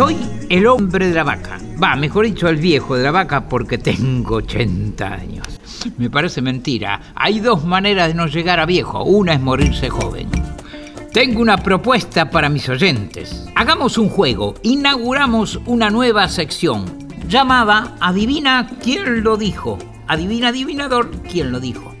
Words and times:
Soy 0.00 0.16
el 0.48 0.66
hombre 0.66 1.08
de 1.08 1.14
la 1.14 1.24
vaca. 1.24 1.60
Va, 1.82 1.94
mejor 1.94 2.24
dicho, 2.24 2.48
el 2.48 2.56
viejo 2.56 2.96
de 2.96 3.04
la 3.04 3.10
vaca 3.10 3.46
porque 3.50 3.76
tengo 3.76 4.36
80 4.36 5.06
años. 5.06 5.46
Me 5.98 6.08
parece 6.08 6.40
mentira. 6.40 7.12
Hay 7.14 7.40
dos 7.40 7.66
maneras 7.66 8.08
de 8.08 8.14
no 8.14 8.26
llegar 8.26 8.60
a 8.60 8.64
viejo. 8.64 9.04
Una 9.04 9.34
es 9.34 9.40
morirse 9.42 9.90
joven. 9.90 10.30
Tengo 11.12 11.42
una 11.42 11.58
propuesta 11.58 12.30
para 12.30 12.48
mis 12.48 12.66
oyentes. 12.70 13.44
Hagamos 13.54 13.98
un 13.98 14.08
juego. 14.08 14.54
Inauguramos 14.62 15.60
una 15.66 15.90
nueva 15.90 16.30
sección 16.30 16.86
llamada 17.28 17.94
Adivina 18.00 18.70
quién 18.82 19.22
lo 19.22 19.36
dijo. 19.36 19.76
Adivina 20.06 20.48
adivinador 20.48 21.10
quién 21.30 21.52
lo 21.52 21.60
dijo. 21.60 21.94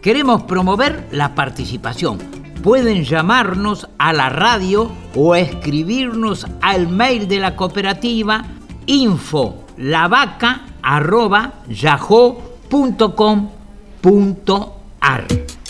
Queremos 0.00 0.44
promover 0.44 1.06
la 1.12 1.34
participación 1.34 2.31
pueden 2.62 3.04
llamarnos 3.04 3.88
a 3.98 4.12
la 4.12 4.28
radio 4.28 4.90
o 5.14 5.34
escribirnos 5.34 6.46
al 6.60 6.88
mail 6.88 7.26
de 7.28 7.40
la 7.40 7.56
cooperativa 7.56 8.44
info 8.86 9.66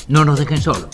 No 0.09 0.25
nos 0.25 0.39
dejen 0.39 0.61
solos. 0.61 0.89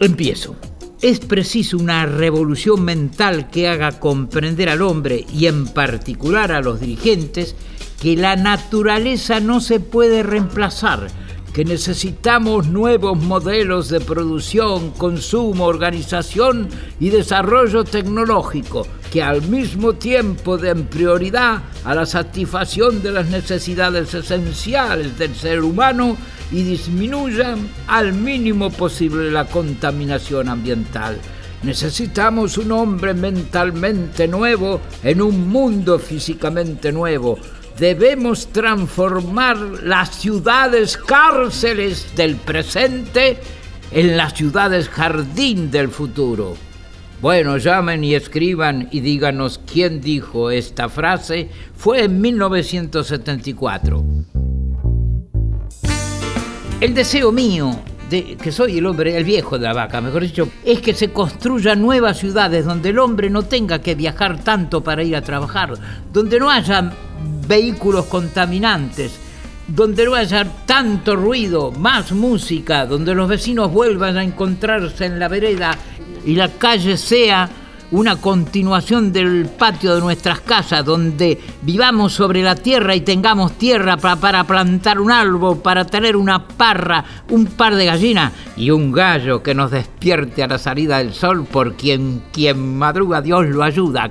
Empiezo. 0.00 0.56
Es 1.02 1.20
preciso 1.20 1.76
una 1.76 2.06
revolución 2.06 2.82
mental 2.82 3.50
que 3.50 3.68
haga 3.68 4.00
comprender 4.00 4.70
al 4.70 4.80
hombre 4.80 5.26
y 5.32 5.46
en 5.46 5.66
particular 5.66 6.50
a 6.52 6.62
los 6.62 6.80
dirigentes 6.80 7.54
que 8.00 8.16
la 8.16 8.36
naturaleza 8.36 9.40
no 9.40 9.60
se 9.60 9.80
puede 9.80 10.22
reemplazar 10.22 11.08
que 11.54 11.64
necesitamos 11.64 12.66
nuevos 12.66 13.16
modelos 13.16 13.88
de 13.88 14.00
producción, 14.00 14.90
consumo, 14.90 15.66
organización 15.66 16.68
y 16.98 17.10
desarrollo 17.10 17.84
tecnológico 17.84 18.84
que 19.12 19.22
al 19.22 19.40
mismo 19.42 19.92
tiempo 19.92 20.58
den 20.58 20.86
prioridad 20.86 21.62
a 21.84 21.94
la 21.94 22.06
satisfacción 22.06 23.00
de 23.00 23.12
las 23.12 23.28
necesidades 23.28 24.12
esenciales 24.12 25.16
del 25.16 25.36
ser 25.36 25.62
humano 25.62 26.16
y 26.50 26.64
disminuyan 26.64 27.68
al 27.86 28.12
mínimo 28.12 28.70
posible 28.70 29.30
la 29.30 29.44
contaminación 29.44 30.48
ambiental. 30.48 31.16
Necesitamos 31.62 32.58
un 32.58 32.72
hombre 32.72 33.14
mentalmente 33.14 34.26
nuevo 34.26 34.80
en 35.04 35.22
un 35.22 35.48
mundo 35.48 36.00
físicamente 36.00 36.90
nuevo 36.90 37.38
debemos 37.78 38.48
transformar 38.48 39.56
las 39.58 40.10
ciudades 40.16 40.96
cárceles 40.96 42.14
del 42.16 42.36
presente 42.36 43.38
en 43.90 44.16
las 44.16 44.34
ciudades 44.34 44.88
jardín 44.88 45.70
del 45.70 45.88
futuro. 45.88 46.56
Bueno, 47.20 47.56
llamen 47.56 48.04
y 48.04 48.14
escriban 48.14 48.88
y 48.90 49.00
díganos 49.00 49.60
quién 49.70 50.00
dijo 50.00 50.50
esta 50.50 50.88
frase. 50.88 51.48
Fue 51.76 52.04
en 52.04 52.20
1974. 52.20 54.04
El 56.80 56.92
deseo 56.92 57.32
mío 57.32 57.78
de 58.10 58.36
que 58.36 58.52
soy 58.52 58.78
el 58.78 58.86
hombre, 58.86 59.16
el 59.16 59.24
viejo 59.24 59.58
de 59.58 59.64
la 59.64 59.72
vaca, 59.72 60.00
mejor 60.00 60.22
dicho, 60.22 60.48
es 60.64 60.80
que 60.80 60.92
se 60.92 61.12
construyan 61.12 61.80
nuevas 61.80 62.18
ciudades 62.18 62.66
donde 62.66 62.90
el 62.90 62.98
hombre 62.98 63.30
no 63.30 63.44
tenga 63.44 63.80
que 63.80 63.94
viajar 63.94 64.42
tanto 64.44 64.84
para 64.84 65.02
ir 65.02 65.16
a 65.16 65.22
trabajar, 65.22 65.72
donde 66.12 66.38
no 66.38 66.50
haya 66.50 66.92
vehículos 67.46 68.06
contaminantes, 68.06 69.18
donde 69.66 70.04
no 70.04 70.14
haya 70.14 70.44
tanto 70.66 71.16
ruido, 71.16 71.72
más 71.72 72.12
música, 72.12 72.86
donde 72.86 73.14
los 73.14 73.28
vecinos 73.28 73.72
vuelvan 73.72 74.16
a 74.16 74.24
encontrarse 74.24 75.06
en 75.06 75.18
la 75.18 75.28
vereda 75.28 75.76
y 76.24 76.34
la 76.34 76.48
calle 76.48 76.96
sea 76.96 77.48
una 77.90 78.16
continuación 78.16 79.12
del 79.12 79.46
patio 79.46 79.94
de 79.94 80.00
nuestras 80.00 80.40
casas, 80.40 80.84
donde 80.84 81.40
vivamos 81.62 82.12
sobre 82.12 82.42
la 82.42 82.56
tierra 82.56 82.94
y 82.94 83.02
tengamos 83.02 83.52
tierra 83.52 83.96
para, 83.96 84.44
plantar 84.44 84.98
un 84.98 85.12
árbol, 85.12 85.60
para 85.62 85.84
tener 85.84 86.16
una 86.16 86.48
parra, 86.48 87.04
un 87.30 87.46
par 87.46 87.76
de 87.76 87.84
gallinas 87.84 88.32
y 88.56 88.70
un 88.70 88.90
gallo 88.90 89.42
que 89.42 89.54
nos 89.54 89.70
despierte 89.70 90.42
a 90.42 90.48
la 90.48 90.58
salida 90.58 90.98
del 90.98 91.14
sol, 91.14 91.46
por 91.50 91.74
quien, 91.74 92.22
quien 92.32 92.78
madruga 92.78 93.20
Dios 93.20 93.46
lo 93.46 93.62
ayuda. 93.62 94.10